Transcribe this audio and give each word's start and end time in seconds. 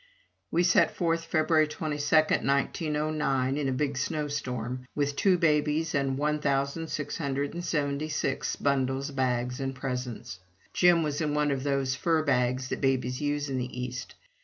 We 0.49 0.63
set 0.63 0.95
forth 0.95 1.25
February 1.25 1.67
22, 1.67 2.01
1909, 2.15 3.55
in 3.55 3.67
a 3.67 3.71
big 3.71 3.97
snowstorm, 3.99 4.87
with 4.95 5.15
two 5.15 5.37
babies, 5.37 5.93
and 5.93 6.17
one 6.17 6.39
thousand 6.39 6.87
six 6.87 7.19
hundred 7.19 7.53
and 7.53 7.63
seventy 7.63 8.09
six 8.09 8.55
bundles, 8.55 9.11
bags, 9.11 9.59
and 9.59 9.75
presents. 9.75 10.39
Jim 10.73 11.03
was 11.03 11.21
in 11.21 11.35
one 11.35 11.51
of 11.51 11.61
those 11.61 11.93
fur 11.93 12.23
bags 12.23 12.69
that 12.69 12.81
babies 12.81 13.21
use 13.21 13.47
in 13.47 13.59
the 13.59 13.79
East. 13.79 14.15